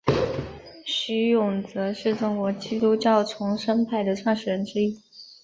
[0.83, 4.99] 徐永泽是中国基督教重生派的创始人之一。